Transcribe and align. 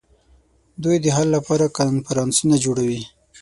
دوی 0.83 0.97
د 1.01 1.05
حل 1.15 1.27
لپاره 1.37 1.65
کنفرانسونه 1.79 2.55
جوړوي 2.65 3.01